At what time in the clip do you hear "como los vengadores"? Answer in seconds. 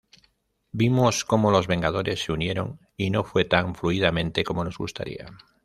1.25-2.23